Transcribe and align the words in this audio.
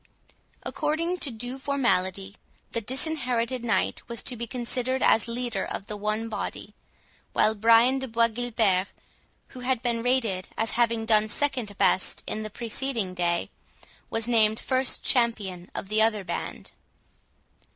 According 0.63 1.17
to 1.17 1.29
due 1.29 1.59
formality, 1.59 2.35
the 2.71 2.81
Disinherited 2.81 3.63
Knight 3.63 4.01
was 4.07 4.23
to 4.23 4.35
be 4.35 4.47
considered 4.47 5.03
as 5.03 5.27
leader 5.27 5.63
of 5.63 5.85
the 5.85 5.95
one 5.95 6.27
body, 6.27 6.73
while 7.33 7.53
Brian 7.53 7.99
de 7.99 8.07
Bois 8.07 8.29
Guilbert, 8.29 8.87
who 9.49 9.59
had 9.59 9.83
been 9.83 10.01
rated 10.01 10.49
as 10.57 10.71
having 10.71 11.05
done 11.05 11.27
second 11.27 11.77
best 11.77 12.23
in 12.25 12.41
the 12.41 12.49
preceding 12.49 13.13
day, 13.13 13.51
was 14.09 14.27
named 14.27 14.59
first 14.59 15.03
champion 15.03 15.69
of 15.75 15.87
the 15.87 16.01
other 16.01 16.23
band. 16.23 16.71